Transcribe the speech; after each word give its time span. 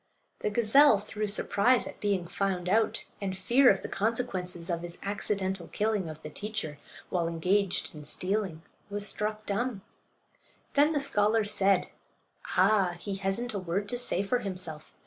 The 0.39 0.49
gazelle, 0.49 0.97
through 0.97 1.27
surprise 1.27 1.85
at 1.85 1.99
being 1.99 2.25
found 2.27 2.67
out 2.67 3.03
and 3.21 3.37
fear 3.37 3.69
of 3.69 3.83
the 3.83 3.87
consequences 3.87 4.67
of 4.67 4.81
his 4.81 4.97
accidental 5.03 5.67
killing 5.67 6.09
of 6.09 6.23
the 6.23 6.29
teacher, 6.31 6.79
while 7.11 7.27
engaged 7.27 7.93
in 7.93 8.03
stealing, 8.05 8.63
was 8.89 9.07
struck 9.07 9.45
dumb. 9.45 9.83
Then 10.73 10.93
the 10.93 10.99
scholars 11.01 11.51
said: 11.51 11.89
"Ah! 12.57 12.95
he 12.99 13.17
hasn't 13.17 13.53
a 13.53 13.59
word 13.59 13.87
to 13.89 13.97
say 13.99 14.23
for 14.23 14.39
himself. 14.39 14.95